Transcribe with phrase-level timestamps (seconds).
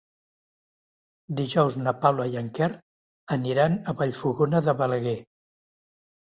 [1.41, 2.69] Dijous na Paula i en Quer
[3.37, 5.15] aniran a Vallfogona de Balaguer.